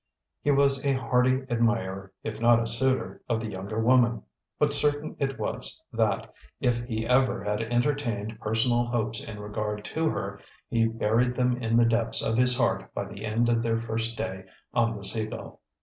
He 0.41 0.49
was 0.49 0.83
a 0.83 0.93
hearty 0.93 1.43
admirer, 1.47 2.11
if 2.23 2.41
not 2.41 2.59
a 2.59 2.65
suitor, 2.67 3.21
of 3.29 3.39
the 3.39 3.51
younger 3.51 3.79
woman; 3.79 4.23
but 4.57 4.73
certain 4.73 5.15
it 5.19 5.37
was, 5.37 5.79
that, 5.93 6.33
if 6.59 6.81
he 6.85 7.05
ever 7.05 7.43
had 7.43 7.61
entertained 7.61 8.39
personal 8.39 8.85
hopes 8.85 9.23
in 9.23 9.39
regard 9.39 9.85
to 9.85 10.09
her, 10.09 10.39
he 10.71 10.87
buried 10.87 11.35
them 11.35 11.61
in 11.61 11.77
the 11.77 11.85
depths 11.85 12.23
of 12.23 12.35
his 12.35 12.57
heart 12.57 12.91
by 12.95 13.05
the 13.05 13.23
end 13.23 13.47
of 13.47 13.61
their 13.61 13.79
first 13.79 14.17
day 14.17 14.45
on 14.73 14.97
the 14.97 15.03
Sea 15.03 15.27
Gull. 15.27 15.61